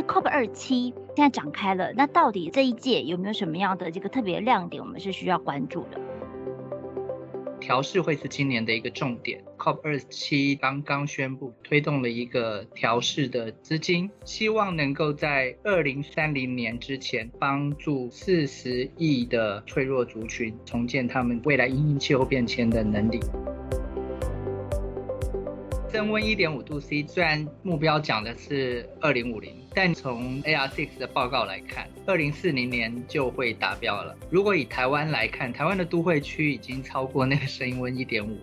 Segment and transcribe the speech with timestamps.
[0.00, 6.00] 这 COP 二七现在展开了，那到底这一届有没有什么样的这个特别亮点，我们是需要关注的？
[7.60, 9.44] 调试会是今年的一个重点。
[9.58, 23.20] COP 二七刚刚宣布推动了一个调试的资金，希望能够在二零三零年之前帮助四十亿的脆弱族群重建他们未来因应气候变迁的能力。
[26.00, 34.16] 升温一点五度 C，虽然目标讲的是二零五零，但从 AR6 的报告来看，二零四零年就会达标了。
[34.30, 38.38] 如果以台湾来看，台湾的都会区已经超过那个升温一点五。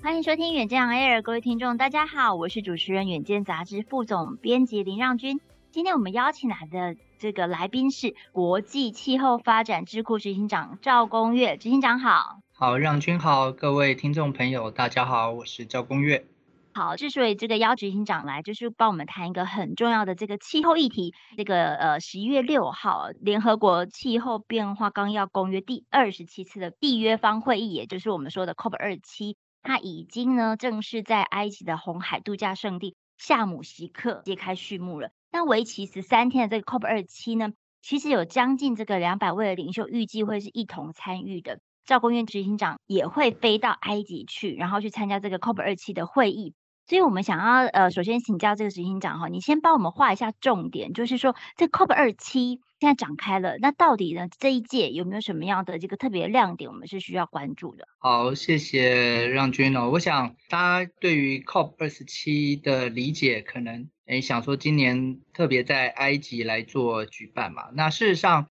[0.00, 5.40] 欢迎收听远见 Air，各位听众，大家好，我是主持人远见杂志副总编辑林让君。
[5.72, 12.42] 今天我们邀请来的这个来宾是国际气候发展智库执行长赵公跃，执行长好。
[12.60, 16.26] 好，让君好，各位听众朋友，大家好，我是赵公月。
[16.74, 21.14] 好，之所以这个邀执行长来，就是帮我们谈一个很重要的这个气候议题。
[21.36, 35.10] 这个呃，十一月六号，联合国气候变化纲要公约第二十七次的缔约方会议，也就是我们说的 COP 二七，它已经呢正式在埃及的红海度假胜地夏姆西克揭开序幕了。
[35.30, 41.60] 那为期十三天的这个 COP 二七呢，其实有将近这个两百位的领袖预计会是一同参与的。
[41.88, 46.52] 赵公跃执行长也会飞到埃及去，然后去参加这个 COP 二七的会议。
[46.86, 57.88] 所以，我们想要呃，首先请教这个执行长哈，你先帮我们画一下重点，就是说这 COP 二七现在展开了，那到底呢这一届有没有什么样的这个特别亮点，我们是需要关注的？
[58.00, 59.88] 好，谢谢让君哦。
[59.90, 68.46] 我想大家对于 COP 二十七的理解，可能诶想说今年特别在埃及来做举办嘛，那事实上。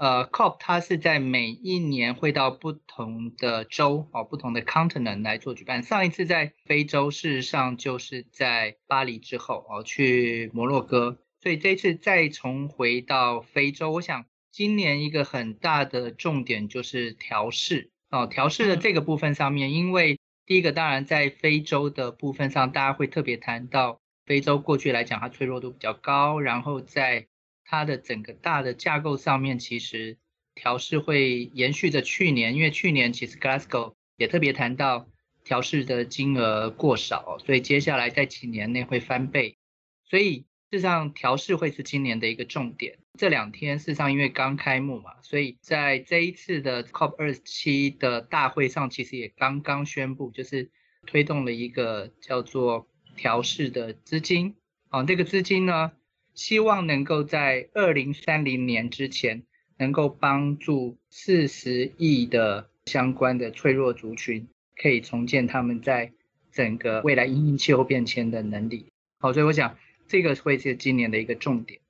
[0.00, 5.82] 呃，COP 它是在每一年会到不同的州哦，不同的 continent 来做举办。
[5.82, 11.18] 上一次在非洲，事实上就是在巴黎之后哦，去摩洛哥。
[11.42, 27.26] 所以这次再重回到非洲，我想今年一个很大的重点就是调试哦，调试的这个部分上面，因为第一个当然在非洲的部分上，大家会特别谈到非洲过去来讲它脆弱度比较高，然后在
[27.70, 30.18] 它的整个大的架构上面，其实
[30.56, 35.08] 调试会延续着去年，因为去年其实 Glasgow 也特别谈到
[35.44, 39.56] 调试的金额过少，所以接下来在几年内会翻倍。
[40.04, 40.38] 所以
[40.72, 42.98] 事实上调试会是今年的一个重点。
[43.16, 50.68] 这两天事实上因为刚开幕嘛，所以在这一次的 COP 二七的大会上，其实也刚刚宣布，就是
[51.06, 54.56] 推动了一个叫做调试的资金。
[54.88, 55.92] 啊，这个资金呢，
[56.34, 59.42] 希望能够在二零三零年之前，
[59.78, 66.12] 能够帮助四十亿的相关的脆弱族群，可以重建他们在
[66.52, 68.86] 整个未来因应气候变迁的能力。
[69.18, 69.76] 好，所以我想
[70.06, 71.80] 这个会是今年的一个重点。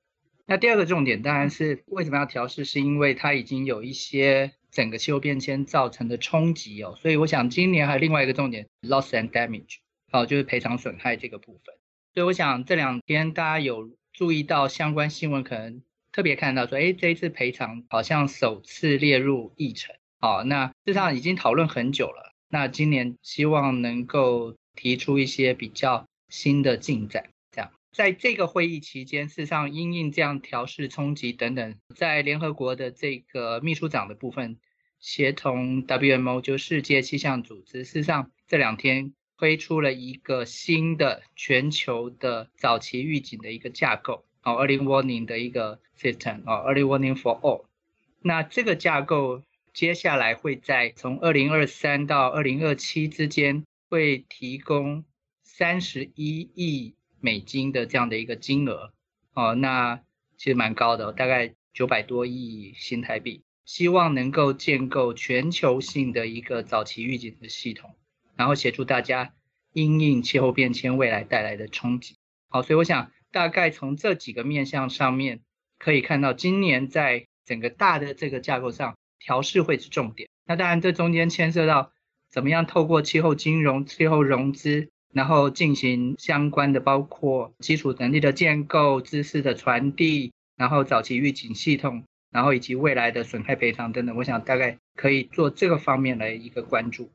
[0.45, 6.97] 那第二个重点当然是为什么要调试，是因为它已经有一些整个气候变迁造成的冲击哦。
[6.99, 9.77] 所以我想今年还有另外一个重点，loss and damage，
[10.11, 11.75] 好，就是赔偿损害这个部分。
[12.13, 13.89] 所以我想这两天大家有。
[14.21, 19.95] 注意到相关新闻，可能特别看到说，哎，这一次赔偿好像首次列入议程。
[20.19, 22.31] 好，那事实上已经讨论很久了。
[22.47, 27.31] 那今年希望能够提出一些比较新的进展。
[27.49, 34.59] 这样，在这个会议期间，事实上因应这样调试冲击等等，在联合国的这个秘书长的部分，
[34.99, 39.15] 协同 WMO 就世界气象组织，事实上这两天。
[39.41, 47.65] 推出了一个新的全球的早期预警的一个架构，哦，early warning 的一个 system，哦，early warning for all。
[48.21, 49.41] 那这个架构
[49.73, 55.05] 接下来会在从二零二三到二零二七之间，会提供
[55.41, 58.93] 三十一亿美金的这样的一个金额，
[59.33, 60.03] 哦，那
[60.37, 67.95] 其实蛮高的，大概九百多亿新台币，希望能够建构全球性的一个早期预警的系统。
[68.35, 69.33] 然后协助大家
[69.73, 72.15] 因应气候变迁未来带来的冲击。
[72.49, 75.39] 好，所以我想大概从这几个面向上面
[75.79, 80.29] 可以看到，今年在整个大的这个架构上，调试会是重点。
[80.45, 81.91] 那当然，这中间牵涉到
[82.29, 94.15] 怎么样透过气候金融、气候融资，然后进行相关的包括基础能力的建构、知识的传递，然后早期预警系统，然后以及未来的损害赔偿等等。
[94.17, 97.09] 我想大概可以做这个方面的一个关注。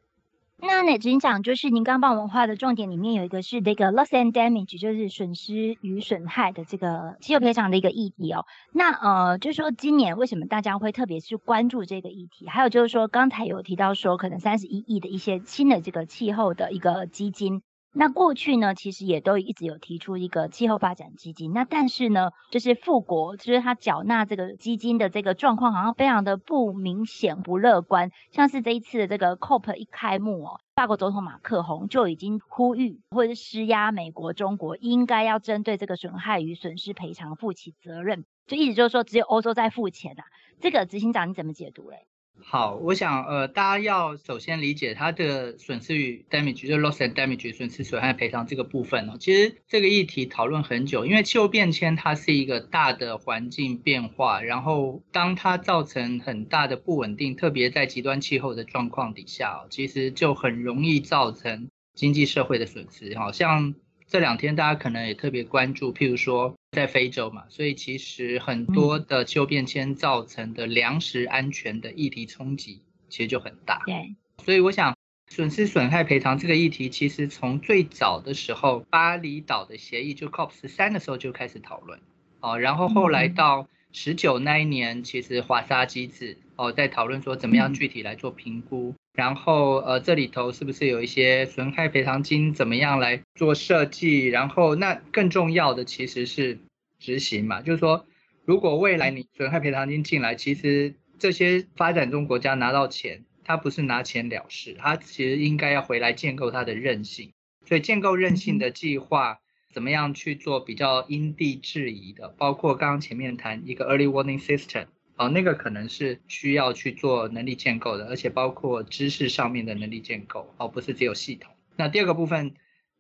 [0.58, 8.46] 那哪执行长就是您刚帮我们画的重点里面有一个是这个 loss and damage，就是损失与损害的这个气候赔偿的一个议题哦。
[8.72, 12.48] 那呃，就是说今年为什么大家会特别去关注这个议题？
[12.48, 17.62] 还有就是说刚才有提到说可能三十一亿的一些新的这个气候的一个基金，
[17.98, 21.54] 那过去呢，其实也都一直有提出一个气候发展基金。
[21.54, 28.10] 那但是呢，就是富国，就是他缴纳这个基金的这个状况，好像非常的不明显、不乐观。
[28.32, 38.26] 像是这一次的这个 COP 一开幕哦，法国总统马克宏就已经呼吁或者是施压美国、中国，应该要针对这个损害与损失赔偿负起责任。
[38.46, 40.22] 就意思就是说，只有欧洲在付钱啊。
[40.60, 42.06] 这个执行长你怎么解读嘞？
[42.42, 49.16] 好，我想呃，大家要首先理解它的损失与 damage，就 loss and damage，损失损害赔偿这个部分哦。
[49.18, 63.18] 其实这个议题讨论很久，因为气候变迁它是一个大的环境变化，然后当它造成很大的不稳定，特别在极端气候的状况底下，其实就很容易造成经济社会的损失。
[63.18, 63.74] 好像
[64.06, 66.54] 这两天大家可能也特别关注，譬如说。
[66.76, 73.82] 在非洲嘛，所以其实很多的气候变迁造成的粮食安全的议题冲击，其实就很大。
[73.86, 74.14] 对，
[74.44, 74.94] 所以我想
[75.30, 81.98] 损失损害赔偿这个议题，其实从最早的时候巴厘岛的协议就 COP 十三的时候就开始讨论，
[82.40, 88.94] 哦，然后后来到十九那一年，其实华沙机制哦在讨论说怎么样具体来做评估。
[89.16, 92.52] 然后，呃，这里头是不是有一些损害赔偿金？
[92.52, 94.26] 怎么样来做设计？
[94.26, 96.58] 然后，那更重要的其实是
[96.98, 98.06] 执行嘛，就是说，
[98.44, 107.32] 如果未来你损害赔偿金进来，其实这些发展中国家拿到钱，他不是拿钱了事，他其实应该要回来建构他的韧性。
[107.64, 109.40] 所以，建构韧性的计划，
[109.72, 112.28] 怎么样去做比较因地制宜的？
[112.38, 114.86] 包括刚刚前面谈一个 early warning system。
[115.18, 121.54] 哦，那个可能是需要去做能力建构的，而且包括知识上面的能力建构，哦，不是只有系统。
[121.74, 122.52] 那第二个部分，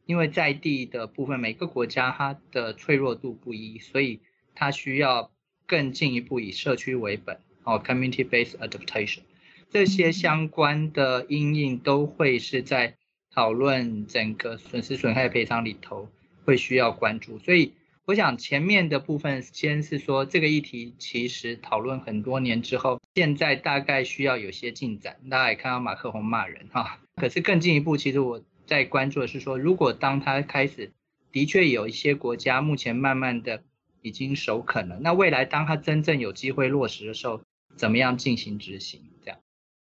[0.06, 4.20] 因为在地的部分，每个国家它的脆弱度不一，所以
[4.54, 5.30] 它需要
[5.66, 9.20] 更进一步以社区为本，哦，community-based adaptation，
[9.68, 12.94] 这些相关的因应都会是在
[13.34, 16.08] 讨论整个损失损害赔偿里头
[16.44, 17.72] 会需要关注，所以。
[18.08, 25.16] 我想前面的部分先是说这个议题，其实讨论很多年之后，现在大概需要有些进展。
[25.28, 30.92] 大家也看到马克宏骂人哈，可是更进一步，其实我在关注的是说，如果当他开始，
[31.32, 33.62] 的确有一些国家目前慢慢的
[34.02, 37.40] 已经首肯了，那未来当他真正有机会落实的时候，
[37.76, 39.00] 怎么样进行执行？
[39.22, 39.38] 这样。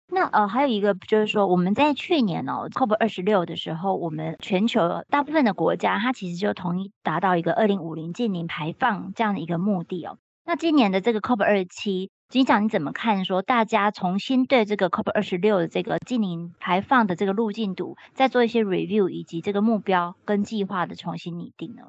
[0.08, 10.20] 那呃，还有一个就是说，我们在去年哦，COP 二十六的时候，我们全球大部分的国家，它其实就同意达到一个二零五零净零排放这样的一个目的哦。
[10.46, 13.24] 那今年的这个 COP 二十七，警长你怎么看？
[13.24, 21.84] 说大家重新对这个 COP 二十六的这个净零排放的这个路径图，再做一些 review，以及这个目标跟计划的重新拟定呢？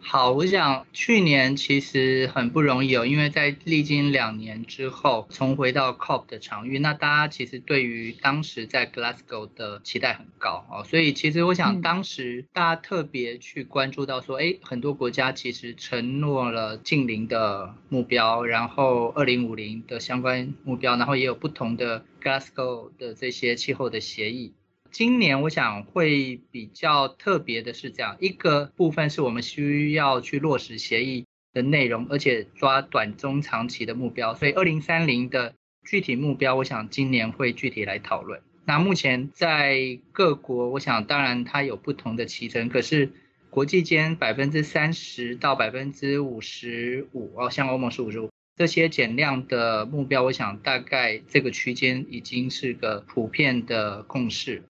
[0.00, 24.54] 好，我想去年其实很不容易哦，因为在历经两年之后重回到 COP 的场域，那大家其实对于当时在 Glasgow 的期待很高哦，所以其实我想当时大家特别去关注到说，哎，很多国家其实承诺了近零的目标，然后二零五零的相关目标，然后也有不同的 Glasgow 的这些气候的协议。
[24.90, 34.34] 今年我想会比较特别的是这样一个部分，是我们需要去落实协议的内容，而且抓短中长期的目标。
[34.34, 35.54] 所以二零三零的
[35.86, 38.40] 具体目标，我想今年会具体来讨论。
[38.64, 43.10] 那目前在各国，我想当然它有不同的期程，可是
[43.50, 54.62] 国际间百分之三十到百分之五十五哦，像欧盟是五十五，这些减量的目标，我想大概这个区间已经是个普遍的共识。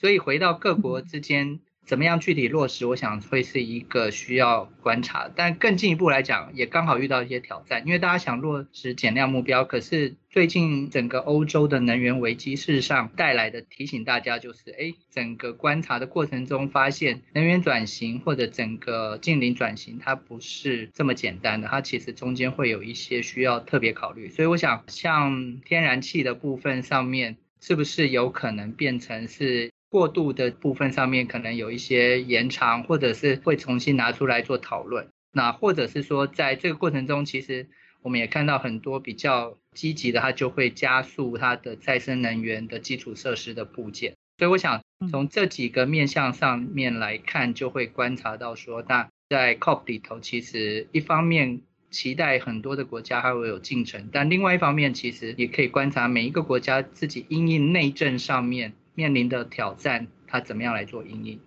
[0.00, 5.30] 所以回到各国之间怎么样具体落实，我想会是一个需要观察。
[5.36, 24.30] 但更进一步来讲，也刚好遇到一些挑战，因为大家想落实减量目标，可是最近整个欧洲的能源危机事实上带来的提醒大家就是，哎，整个观察的过程中发现，能源转型或者整个近零转型，它不是这么简单的，它其实中间会有一些需要特别考虑。
[24.30, 29.70] 所以我想，像天然气的部分上面，是不是有可能变成是？
[29.90, 35.08] 过渡的部分上面可能有一些延长，或者是会重新拿出来做讨论。
[35.32, 37.68] 那或者是说，在这个过程中，其实
[38.02, 44.14] 我们也看到很多比较积极的，它就会加速它的再生能源的基础设施的部件。
[44.38, 44.80] 所以我想
[45.10, 58.72] 从这几个面向上面来看，就会观察到说，那在 COP 里头，其实一方面期待很多的国家还会有进程，但另外一方面，其实也可以观察每一个国家自己因应内政上面。
[59.00, 61.40] 面临的挑战，他怎么样来做因应？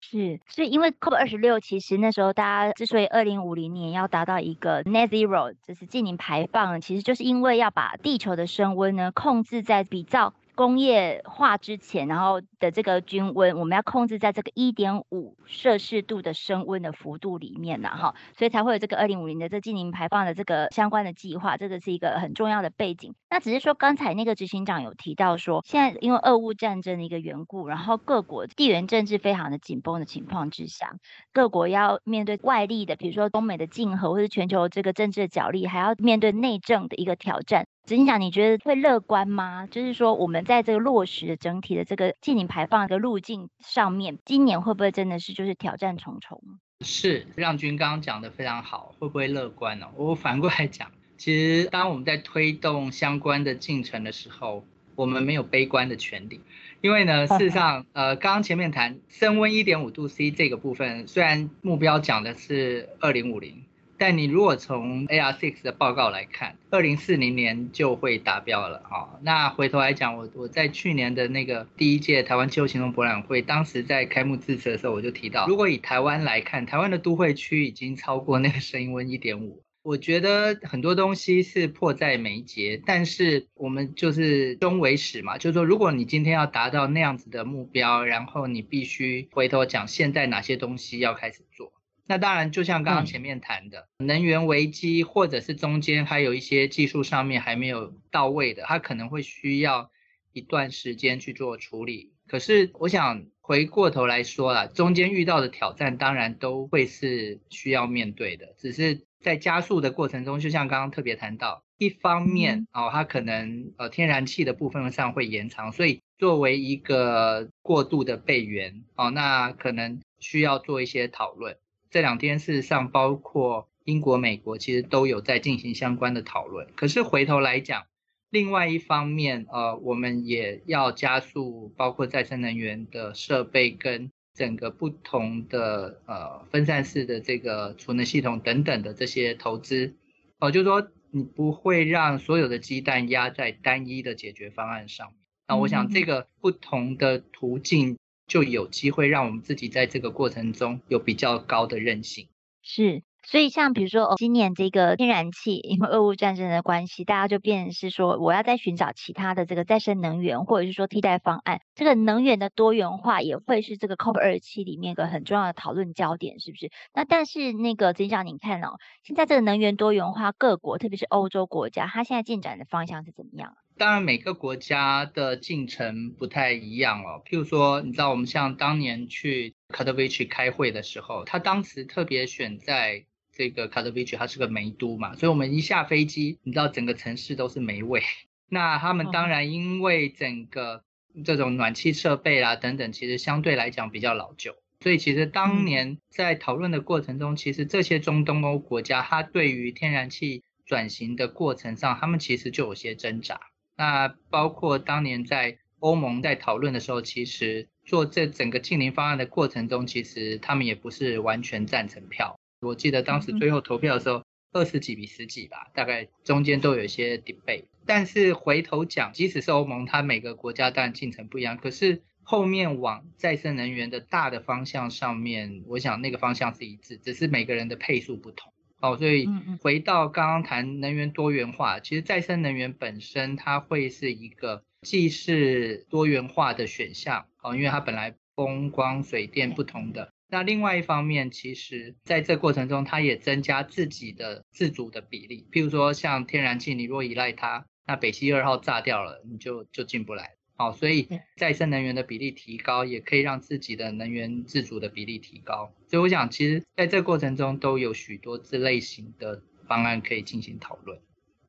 [0.00, 10.32] 是，是因为 COP 二十六，其实那时候大家之所以二零五零年要达到一个 Net Zero，就是净零排放，其实就是因为要把地球的升温呢控制在比较。
[10.62, 23.12] 工业化之前，然后的这个均温，我们要控制在这个一点五摄氏度的升温的幅度里面呢，哈，所以才会有这个二零五零的这净零排放的这个相关的计划，这个是一个很重要的背景。
[23.28, 30.94] 那只是说刚才那个执行长有提到说，现在因为俄乌战争的一个缘故，然后各国地缘政治非常的紧绷的情况之下，
[31.32, 37.66] 各国要面对外力的，比如说中美的竞合，或者全球这个政治的角力，还要面对内政的一个挑战。
[37.84, 39.66] 执行长，你觉得会乐观吗？
[39.66, 46.40] 就是说，我们在这个落实的整体的这个净零排放的路径上面，今年会不会真的是就是挑战重重？
[46.84, 49.88] 是，让军刚刚讲的非常好，会不会乐观呢？
[49.96, 56.40] 我反过来讲，其实当我们在推动相关的进程的时候，我们没有悲观的权利，
[56.82, 63.64] 因为呢，事实上，呃，刚刚前面谈升温一点五度 C 这个部分，虽然目标讲的是二零五零。
[64.02, 69.14] 但你如果从 AR6 的报告来看，二零四零年就会达标了啊。
[69.22, 79.62] 那回头来讲，我我在去年的那个第一届台湾气候行动博览会，当时在开幕致辞的时候，我就提到，如果以台湾来看，台湾的都会区已经超过那个升温一点五。
[79.84, 91.72] 我觉得很多东西是迫在眉睫，但是我们就是终为始嘛，就是说，如果你今天要达到那样子的目标，然后你必须回头讲现在哪些东西要开始做。
[92.12, 99.90] 那当然，就像刚刚前面谈的，嗯、能源危机，或者是中间还有一些技术上面还没有到位的，它可能会需要
[100.34, 102.12] 一段时间去做处理。
[102.28, 121.56] 可是，我想回过头来说啦，中间遇到的挑战当然都会是需要面对的，只是在加速的过程中，就像刚刚特别谈到，一方面哦，它可能呃天然气的部分上会延长，所以作为一个过渡的备援哦，那可能需要做一些讨论。
[121.92, 126.66] 这两天事实上，包括英国、美国，其实都有在进行相关的讨论。
[126.74, 127.84] 可是回头来讲，
[128.30, 139.94] 另外一方面，呃，我们也要加速，包括再生能源的设备跟整个不同的呃分散式的这个储能系统等等的这些投资。
[140.38, 145.16] 哦、呃，就是说你不会让所有的鸡蛋压在单一的解决方案上面。
[145.46, 147.98] 那我想这个不同的途径。
[148.26, 152.28] 就有机会让我们自己在这个过程中有比较高的韧性。
[152.64, 161.60] 是，所以像比如说，哦，今年这个天然气，因为俄乌战争的关系，大家就变成是说，我要再寻找其他的这个再生能源，或者是说替代方案。
[161.74, 166.70] 这个能源的多元化也会是这个 COP 二十七里面一个很重要的讨论焦点，是不是？
[166.94, 173.56] 那但是那个曾长，您看哦，现在这个能源多元化，各国特别是欧洲国家，它现在进展的方向是怎么样？
[173.82, 177.20] 当然，每个国家的进程不太一样哦。
[177.26, 188.00] 譬如说，你知道我们像当年去卡德维奇开会的时候，他当时特别选在这个卡德维奇，它是个煤都嘛，所以我们一下飞机，你知道整个城市都是煤味。
[188.48, 190.84] 那他们当然因为整个
[191.24, 203.40] 这种暖气设备啦等等，其实相对来讲比较老旧，所以其实当年在讨论的过程中，其实这些中东欧国家，它对于天然气转型的过程上，他们其实就有些挣扎。
[203.76, 212.38] 那包括当年在欧盟在讨论的时候，其实做这整个近零方案的过程中，其实他们也不是完全赞成票。
[212.60, 217.64] 我记得当时最后投票的时候，二十几比十几吧，大概中间都有一些 debate。
[217.84, 228.52] 但是回头讲，即使是欧盟，它每个国家当然进程不一样，可是后面往再生能源的大的方向上面，我想那个方向是一致，只是每个人的配速不同。
[228.82, 229.28] 哦，所以
[229.60, 240.12] 回到刚刚谈能源多元化，其实再生能源本身它会是一个既是多元化的选项，哦，因为它本来风光水电不同的。
[240.28, 245.46] 那另外一方面，其实在这过程中，它也增加自己的自主的比例。
[245.52, 250.32] 譬如说像天然气，你若依赖它，那北溪二号炸掉了，你就就进不来。
[250.62, 255.72] 好，所以再生能源的比例提高，也可以让自己的能源自主的比例提高。
[255.88, 261.00] 所以我想，其实在这个过程中都有许多这类型的方案可以进行讨论。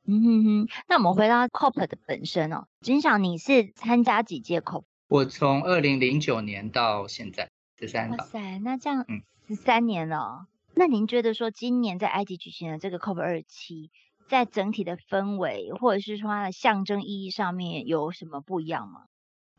[0.08, 4.84] 嗯哼哼，那我们回到 COP 的本身哦，执行长，你是参加几届 COP？
[5.08, 8.18] 我从二零零九年到现在十三年。
[8.18, 10.48] 哇塞，那这样，嗯，十三年了。
[10.74, 13.92] 那您觉得说，今年在埃及举行的这个 COP 二十七？
[14.28, 19.06] 在整体的氛围，或者是说它的象征意义上面有什么不一样吗？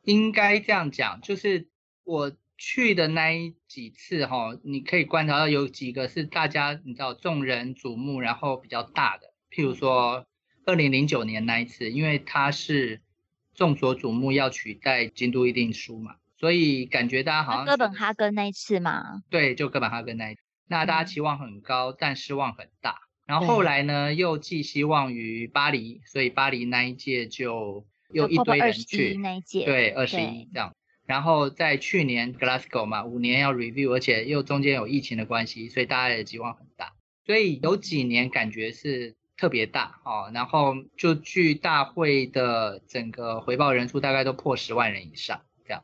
[0.02, 1.68] 应该这样讲，就是
[2.04, 10.26] 我去的那几次哈，你可以观察到有几个是大家你知道众人瞩目，然后比较大的，譬如说
[10.66, 13.00] 二零零九年那一次，因为它是
[13.54, 23.00] 众所瞩目要取代京都议定书嘛，所以感觉大家好像哥本哈根那一次嘛，对，就哥本哈根那一次，那大家期望很高，嗯、但失望很大。
[23.26, 30.75] 然后后来呢，又寄希望于巴黎，所以巴黎那一届就又一堆人去那一届，对，二十一这样。
[31.07, 36.93] 然后在去年 Glasgow 嘛，五年要 review，而且又中间有疫情的关系，所以大家的期望很大。
[37.26, 45.83] 所以有几年感觉是特别大哦，然后就据大会的整个回报人数大概都破十万人以上这样。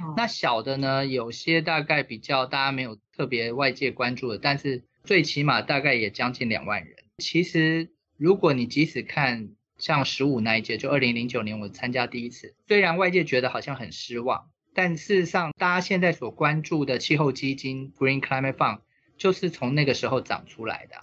[0.00, 6.96] 哦、那小的呢，有些大概比较大家没有特别外界关注的，但是最起码大概也将近两万人。
[7.18, 14.48] 其实如果你即使看像十五那一届，就二零零九年我参加第一次，虽然外界觉得好像很失望。
[14.74, 18.80] 但事实上，大家现在所关注的气候基金 Green Climate Fund
[19.18, 20.96] 就是从那个时候长出来的。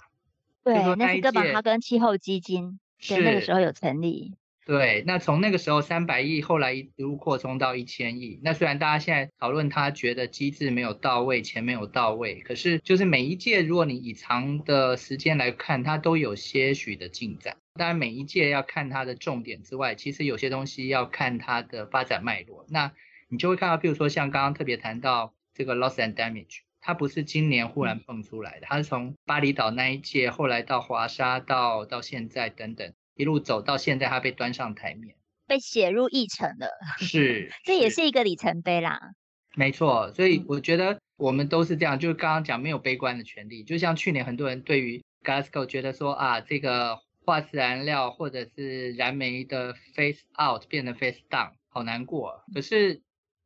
[0.64, 4.34] 对，那，那是哥本哈根气候基金，对，那个时候有成立。
[4.70, 8.38] 对，那从那个时候三百亿，后来一路扩充到一千亿。
[8.44, 17.56] 那虽然大家现在讨论他觉得机制没有到位，钱没有到位，可是就是每一届，如果你以长的时间来看，它都有些许的进展。
[17.74, 22.64] 当然，每一届要看它的重点之外，其实有些东西要看它的发展脉络。
[22.68, 22.92] 那
[23.28, 35.14] 你就会看到，比如说像刚刚特别谈到这个 loss and damage，它不是今年忽然蹦出来的，它是从巴厘岛那一届，后来到华沙，到到现在等等，一路走到现在，它被端上台面，
[35.46, 36.68] 被写入议程了。
[36.98, 39.12] 是， 这也是一个里程碑啦。
[39.54, 53.02] 没错，所以我觉得我们都是这样，就是刚刚讲没有悲观的权利，就像去年很多人对于 Glasgow 觉得说啊，这个化石燃料或者是燃煤的 phase out 变成 phase down，好难过，可是。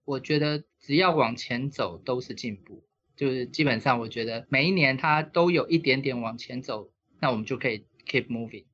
[0.06, 2.84] 我觉得只要往前走都是进步，
[3.16, 6.90] 就是基本上我觉得每一年它都有一点点往前走，
[7.20, 8.66] 那我们就可以 keep moving。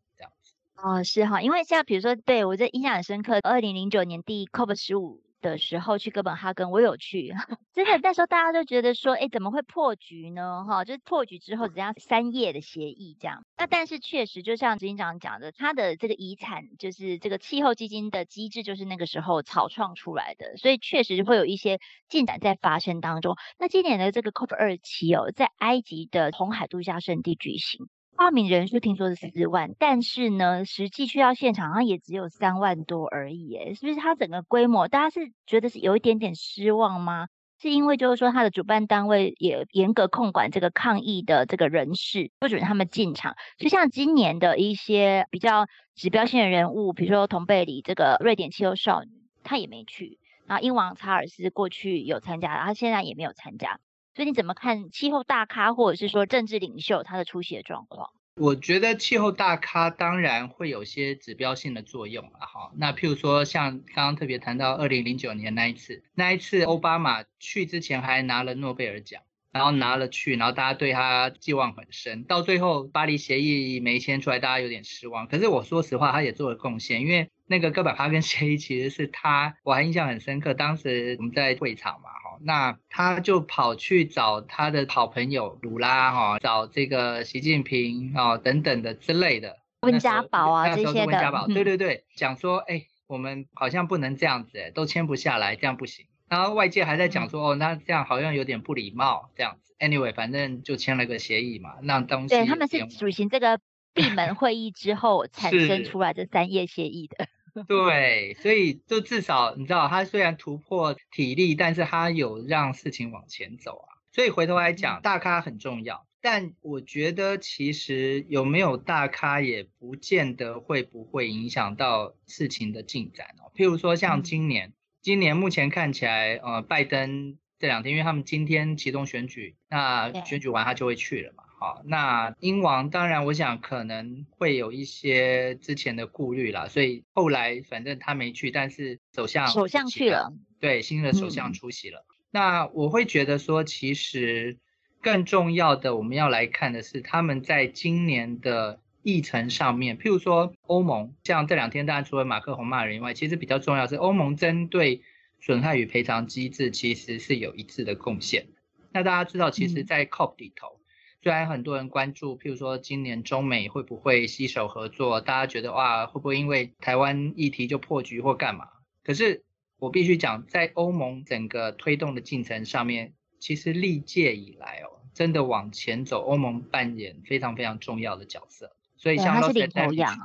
[0.83, 5.23] 哦，是哈，因为像比如说，对我这印象很深刻，二零零九年第 COP 十五。
[5.43, 7.33] 的时候去哥本哈根，我有去，
[7.73, 10.67] 真的那时候大家都觉得说，哎，怎么会破局呢？
[10.69, 13.43] 哈，就是破局之后只要三页的协议这样。
[13.57, 23.35] 那但是确实，就像执行长讲的，他的这个遗产就是这个气候基金的机制，就是那个时候草创出来的，所以确实会有一些进展在发生当中。
[23.59, 27.89] 那今年的这个 COP 二七哦，在埃及的红海度假胜地举行。
[28.21, 33.97] 报名人数听说是四万，但是呢，实际去到现场好像也只有三万多而已，诶，是不是？
[33.99, 37.29] 它整个规模，大家是觉得是有一点点失望吗？
[37.63, 43.37] 是因为就是说，它的主办单位也严格控管这个抗议的这个人士，不准他们进场。
[43.57, 49.09] 就像今年的一些比较指标性的人物，比如说同贝里这个瑞典气候少女，
[49.43, 50.19] 她也没去。
[50.45, 53.81] 然后英王查尔斯过去有参加，然后现在也没有参加。
[54.21, 58.11] 所以你怎么看气候大咖或者是说政治领袖他的出席的状况？
[58.37, 62.71] 我觉得气候大咖当然会有些指标性的作用了哈。
[62.77, 69.23] 那譬如说像刚刚特别谈到二零零九年那一次，那一次奥巴马去之前还拿了诺贝尔奖。
[69.53, 75.27] 然后拿了去，然后大家对他寄望很深，到最后巴黎协议没签出来，大家有点失望。
[75.27, 80.55] 可是我说实话，他也做了贡献，因为那个哥本哈根协议其实是他，我还印象很深刻。
[80.55, 89.59] 当时我们在会场嘛，哈，那他就跑去找他的好朋友鲁拉，哈，找这个习近平，哦，等等的之类的。
[89.83, 91.07] 温家宝啊，这些的。
[91.07, 96.07] 温家宝，对对对，讲说，哎，我们好像不能这样子，哎，都签不下来，这样不行。
[96.29, 99.75] 然后外界还在讲说，哦，那这样好像有点不礼貌，这样子。
[99.79, 102.29] Anyway，反正就签了个协议嘛，那东西。
[102.29, 103.59] 对，他们是举行这个
[103.95, 107.27] 闭门会议之后 产生出来这三页协议的。
[107.69, 114.01] 对，所以就至少你知道，他虽然突破体力，但是他有让事情往前走啊。
[114.13, 123.51] 所以回头来讲，大咖很重要，但我觉得其实有没有大咖也不见得会不会影响到事情的进展哦。
[123.55, 124.69] 譬如说像今年。
[124.69, 131.45] 嗯今年目前看起来，呃，拜登这两天，因为他们今天启动选举，那选举完他就会去了嘛。
[131.61, 142.05] 好，那英王当然，我想可能会有一些之前的顾虑啦，所以后来反正他没去，但是首相首相去了，对，新的首相出席了。
[142.09, 142.17] 嗯。
[142.31, 144.59] 那我会觉得说，其实
[145.01, 148.81] 更重要的我们要来看的是他们在今年的。
[149.03, 155.01] 议程上面，譬如说欧盟，像这两天，当然除了马克宏骂人以外，其实比较重要是欧盟针对
[155.41, 158.49] 损害与赔偿机制，其实是有一致的贡献。
[158.93, 160.80] 那大家知道，其实，在 COP 里头，
[161.23, 168.67] 虽然很多人关注，譬如说今年中美会不会携手合作，大家觉得哇，会不会因为台湾议题就破局或干嘛？
[169.05, 169.45] 可是
[169.79, 178.75] 我必须讲，在欧盟整个推动的进程上面，其实历届以来哦，真的往前走，欧盟扮演非常非常重要的角色。
[178.97, 180.19] 所以像 loss and damage，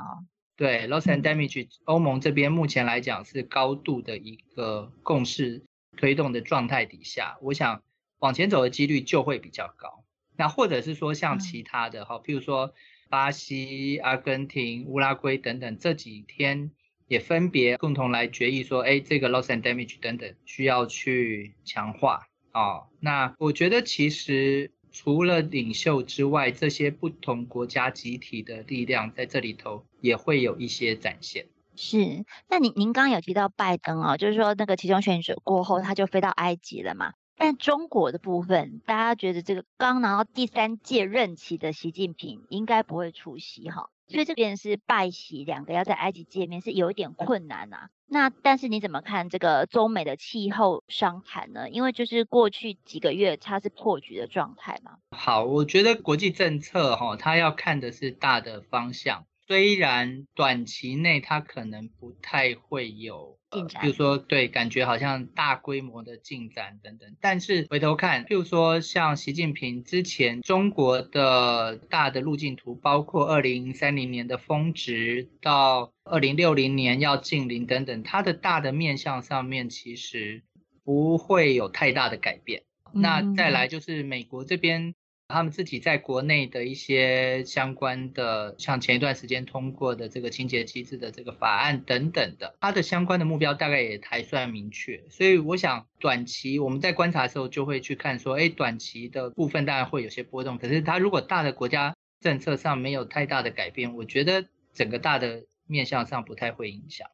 [0.55, 5.65] 对 loss and damage，欧盟这边目前来讲是高度的一个共识
[5.97, 7.83] 推动的状态底下，我想
[8.19, 10.04] 往前走的几率就会比较高。
[10.37, 12.73] 那或者是说像其他的哈，譬如说
[13.09, 16.71] 巴西、阿根廷、乌拉圭等等，这几天
[17.07, 22.87] 也分别共同来决议说，哎，这个 loss and damage 等等需要去强化哦。
[22.99, 31.45] 那我觉得其实除了领袖之外，这些不同国家集体的力量在这里头也会有一些展现。
[31.75, 37.13] 是，那您您刚刚有提到拜登哦，就是说那个其中选举过后他就飞到埃及了嘛？
[37.37, 47.89] 但中国的部分，大家觉得这个刚拿到第三届任期的习近平应该不会出席哈，所以这边是拜习两个要在埃及见面是有一点困难啊。
[48.07, 51.69] 那但是你怎么看这个中美的气候商谈呢？
[51.69, 54.99] 因为就是过去几个月它是破局的状态嘛。
[55.11, 59.25] 好，我觉得国际政策哈，它要看的是大的方向。
[59.47, 80.43] 虽然短期内它可能不太会有进展，比如说对，感觉好像大规模的进展等等，但是回头看，譬如说像习近平之前中国的大的路径图，包括二零三零年的峰值到二零六零年要近零等等，它的大的面向上面其实
[80.83, 82.63] 不会有太大的改变。
[82.93, 84.95] 嗯、那再来就是美国这边。
[85.27, 95.03] 他们自己在国内的一些相关的，像前一段时间通过的这个清洁机制的这个法案等等的，它的相关的目标大概也还算明确。
[95.09, 107.07] 所以我想，短期我们在观察的时候就会去看说，哎，短期的部分当然会有些波动，可是它如果大的国家政策上没有太大的改变，我觉得整个大的面向上不太会影响。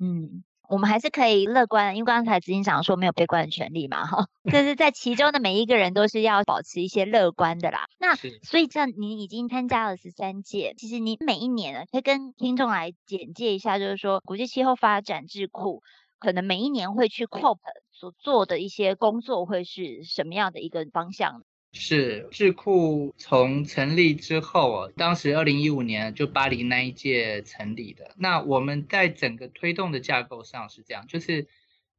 [0.00, 0.42] 嗯。
[0.68, 7.86] 我们还是可以乐观，因为刚才执行长说没有悲观的权利嘛，哈，就是在其中的每一个人都是要保持一些乐观的啦。
[7.98, 15.82] 那所以这样，您已经参加了十三届，其实您每一年呢，可以跟听众来简介一下，就是说国际气候发展智库
[16.18, 17.58] 可能每一年会去 COP
[17.90, 21.42] 所做的一些工作会是什么样的一个方向？
[21.78, 28.14] 是智库从成立之后，当时二零一五年就巴黎那一届成立的。
[28.16, 31.46] 那我们在整个推动的架构上是这样，就是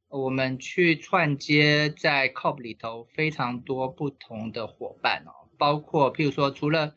[0.08, 6.94] 我们去串接在 COP 里头非常多不同的伙伴哦，包括譬如说除了。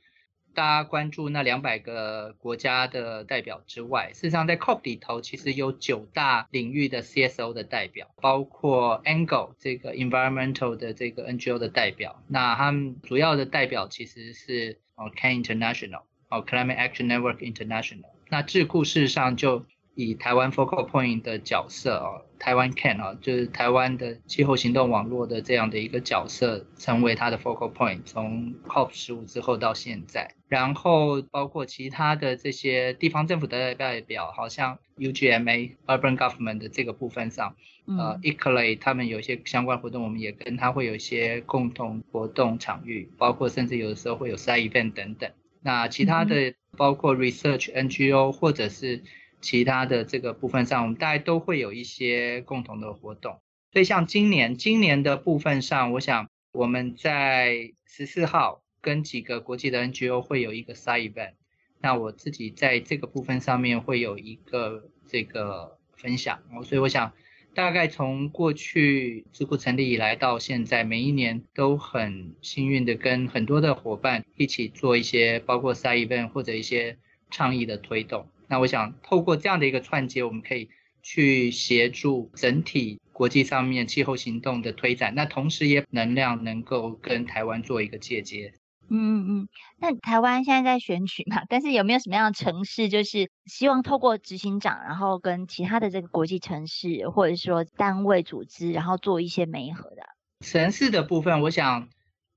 [0.54, 12.24] 大家关注那两百个国家的代表之外，事实上在 COP 里头其实有九大领域的 CSO 的代表，包括 Angle 这个 environmental 的这个 NGO 的代表。
[12.28, 18.12] 那他们主要的代表其实是哦 CAN International 哦 Climate Action Network International。
[18.30, 44.70] 那智库事实上就以台湾 Focal Point 的角色哦，台湾 CAN 啊，就是台湾的气候行动网络的这样的一个角色，成为它的 Focal Point，从 COP 十五之后到现在，然后包括其他的这些地方政府的代表，好像 UGMA Urban Government 的这个部分上，呃，ICLEI 他们有一些相关活动，我们也跟他会有一些共同活动场域，包括甚至有的时候会有 Side
[44.70, 45.30] Event 等等。
[45.62, 49.02] 那其他的包括 Research NGO 或者是
[49.44, 53.40] 其他的这个部分上，我们大概都会有一些共同的活动。
[53.72, 61.34] 所以像今年，今年的部分上，我想我们在十四号跟几个国际的 NGO 会有一个 side event。
[61.82, 66.42] 那我自己在这个部分上面会有一个这个分享。
[66.64, 67.12] 所以我想，
[67.54, 76.98] 大概从过去智库成立以来到现在，每一年都很幸运的跟很多的伙伴一起做一些包括 side event 或者一些
[77.30, 78.28] 倡议的推动。
[78.54, 80.70] 那我想透过这样的一个串接，我们可以
[81.02, 85.16] 去协助整体国际上面气候行动的推展。
[85.16, 88.54] 那同时也能量能够跟台湾做一个借接。
[88.90, 89.48] 嗯嗯嗯。
[89.80, 100.04] 那台湾现在在选举嘛，但是有没有什么样的城市，就是希望透过执行长，然后跟其他的这个国际城市或者说单位组织，然后做一些媒合的？
[100.42, 101.90] 城市的部分，我想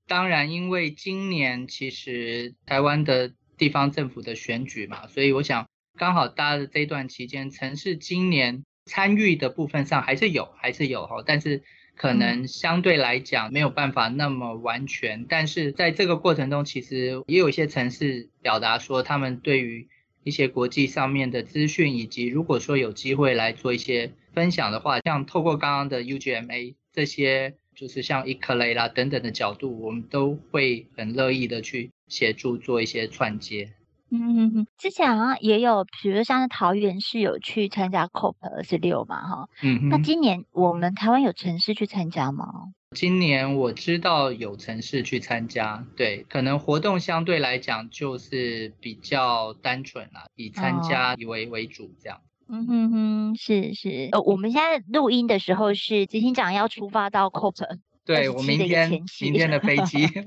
[0.07, 5.66] 当然，因为今年其实台湾的地方政府的选举嘛，所以我想。
[5.97, 11.63] 刚好搭的这段期间，城市今年参与的部分上还是有，还是有哈，但是
[11.95, 15.25] 可能相对来讲没有办法那么完全。
[15.27, 19.87] 但是在这个过程中，其实也有一些城市表达说，他们对于
[20.23, 33.71] 一些国际上面的资讯，以及如果说有机会来做一些分享的话，像透过刚刚的 UGMA 这些，就是像 Eclat 啦等等的角度，我们都会很乐意的去协助做一些串接。
[34.09, 42.47] 嗯之前好像也有，比如像是桃园是有去参加 COP 二十六嘛，哈，嗯哼，那今年我们台湾有城市去参加吗？
[42.95, 52.17] 今年我知道有城市去参加，对，可能活动相对来讲就是比较单纯啦，以参加为为主这样。
[52.17, 58.89] 哦、嗯哼哼，是是，呃，我们现在录音的时候是执行长要出发到 COP，对，我明天
[59.19, 60.07] 明天的飞机。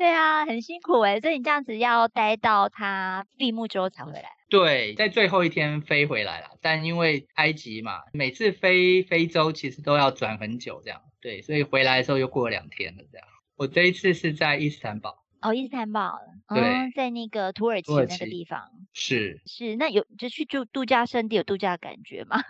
[0.00, 4.30] 对啊，很辛苦哎，所以你这样子要待到他闭幕之后才回来。
[4.48, 13.26] 对，在最后一天飞回来了，但因为埃及嘛，每次飞非洲其实都要转很久这样，对，所以回来的时候又过了两天了这样。
[13.56, 15.22] 我这一次是在伊斯坦堡。
[15.42, 18.70] 哦，伊斯坦堡，对、哦，在那个土耳其那个地方。
[18.94, 22.42] 是是，那有就去住度假胜地有度假的感觉吗？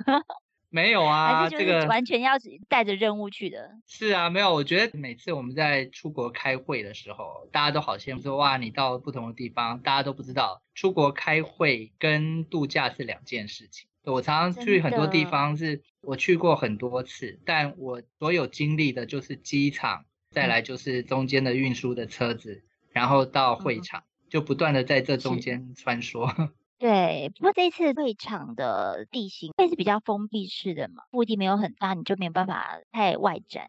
[0.71, 2.35] 没有啊，这个完全要
[2.69, 3.73] 带着任务去的。
[3.87, 4.55] 是啊，没有。
[4.55, 13.89] 我觉得每次我们在出国开会的时候，大家都好羡慕说，哇，你到不同的地方，大家都不知道出国开会跟度假是两件事情。
[14.05, 26.51] 我常常去很多地方，是我去过很多次，但我所有经历的就是机场，再来就是中间的运输的车子，然后到会场，嗯、就不断的在这中间穿梭。
[26.81, 33.69] 对，不过这一次会场的地形会是比较封闭式的嘛，腹地没有很大，你就没有办法太外展。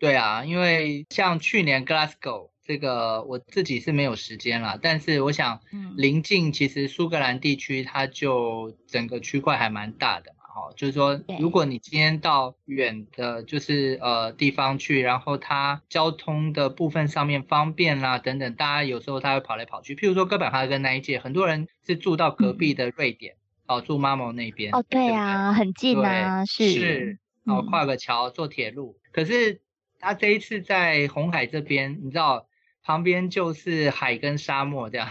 [0.00, 5.60] 对啊，因为像去年 Glasgow 这个，我自己是没有时间了，但是我想，
[5.96, 10.34] 临近其实苏格兰地区，它就整个区块还蛮大的。
[10.52, 19.94] 好，就是说，如果你今天到远的，就是呃地方去，然后它交通的部分上面方便啦，等等，大家有时候他会跑来跑去。
[19.94, 23.36] 譬如说哥本哈根那一届，很多人是住到隔壁的瑞典，
[23.68, 24.74] 嗯、哦，住妈妈那边。
[24.74, 28.98] 哦，对啊，对对很近啊，是是，哦，跨个桥坐铁路。
[29.04, 29.60] 嗯、可是
[30.00, 32.48] 他这一次在红海这边，你知道，
[32.82, 35.08] 旁边就是海跟沙漠这样。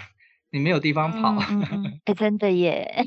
[0.52, 3.04] 你没有地方跑，哎、嗯嗯欸，真的耶，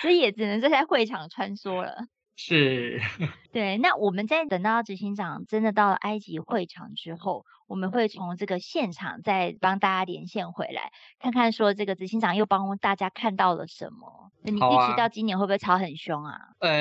[0.00, 2.06] 所以也只能在会场穿梭了。
[2.36, 3.00] 是，
[3.52, 3.76] 对。
[3.78, 14.30] 那我们在等到执行长真的到了埃及会场之后，我们会从这个现场再帮大家连线回来，看看说这个执行长又帮大家看到了什么。
[14.42, 16.38] 那你预期到今年会不会吵很凶啊？
[16.60, 16.72] 呃。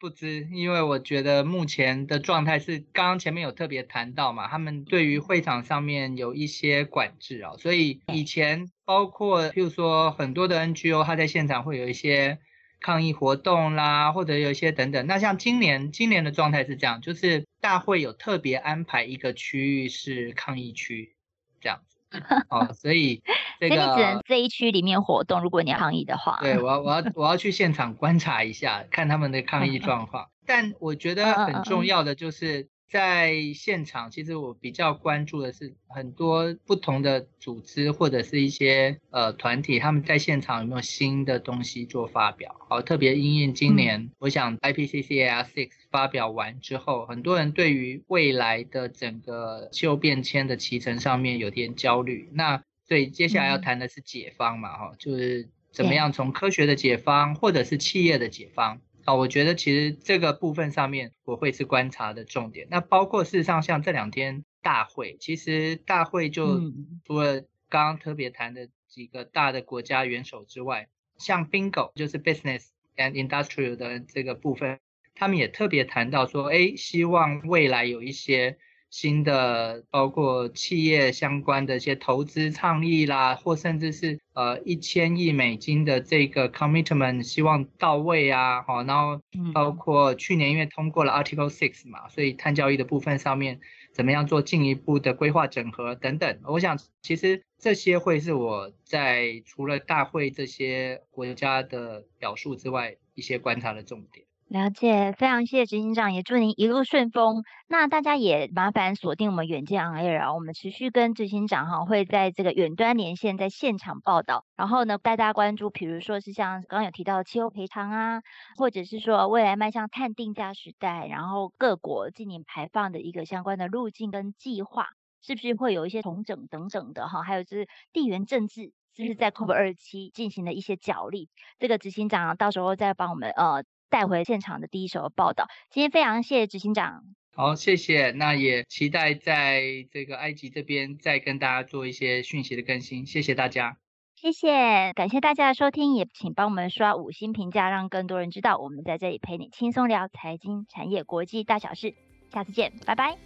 [0.00, 12.38] 不知，因为我觉得目前的状态是，刚刚前面有特别谈到嘛，他们对于会场上面有一些管制啊，所以以前包括譬如说很多的 NGO，他在现场会有一些
[12.80, 15.04] 抗议活动啦，或者有一些等等。
[15.08, 21.16] 那像今年，今年的状态是这样，就是大会有特别安排一个区域是抗议区，
[21.60, 21.97] 这样子。
[22.50, 23.22] 哦，所以
[23.60, 26.38] 这个所以你只能这一区里面活动，如果你要抗议的话。
[26.40, 30.28] 对，我要我要我要去现场观察一下，看他们的抗议状况。
[30.46, 32.68] 但我觉得很重要的就是。
[32.90, 42.56] 在现场，其实我比较关注的是很多不同的组织或者是一些呃团体，他们在现场有没有新的东西做发表？
[42.68, 52.30] 好，特别因应今年，嗯、我想 IPCC AR Six 发表完之后，很多人对于未来的整个气候变迁的期程上面有点焦虑。
[52.32, 58.80] 那所以接下来要谈的是解方嘛，哈、嗯，就是怎么样从科学的解方或者是企业的解方。
[59.08, 62.66] 啊，我觉得其实这个部分上面我会是观察的重点。
[62.70, 66.60] 那包括事实上像这两天大会，其实大会就
[67.06, 67.40] 除了
[67.70, 72.66] 刚刚特别谈的几个大的国家元首之外，像 BINGO 就是 Business
[72.98, 74.78] and Industrial 的这个部分，
[75.14, 78.58] 他们也特别谈到说，哎，希望未来有一些。
[78.90, 89.20] 新的包括企业相关的一些投资倡议啦，或甚至是呃一千亿美金的这个 commitment 希望到位啊，好，然后
[89.52, 93.60] 包括去年因为通过了 Article Six 嘛，所以碳交易的部分上面
[93.92, 104.27] 怎么样做进一步的规划整合等等，我想其实这些会是我在除了大会这些国家的表述之外，一些观察的重点。
[104.50, 107.42] 了解，非常谢谢执行长，也祝您一路顺风。
[107.66, 118.22] 那大家也麻烦锁定我们远见 on air 啊，我们持续跟执行长哈会在这个远端连线，在现场报道，然后呢带大家关注，比如说是像刚刚有提到的气候赔偿啊，
[118.56, 124.86] 或者是说未来迈向碳定价时代，然后各国近年排放的一个相关的路径跟计划，
[125.20, 127.22] 是不是会有一些重整等等的哈？
[127.22, 131.28] 还有就是地缘政治是不是在 COP 二十七进行了一些角力？
[131.58, 133.62] 这个执行长到时候再帮我们呃。
[133.88, 135.46] 带回现场的第一手的报道。
[135.70, 137.02] 今天非常谢谢执行长。
[137.34, 138.10] 好，谢谢。
[138.10, 143.06] 那也期待在这个埃及这边再跟大家做一些讯息的更新。
[143.06, 143.76] 谢谢大家。
[144.16, 151.94] 谢谢，感谢大家的收听，也请帮我们刷五星评价，让更多人知道我们在这里陪你轻松聊财经、产业、国际大小事。
[152.32, 153.16] 下次见，拜拜。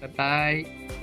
[0.00, 0.97] 拜拜。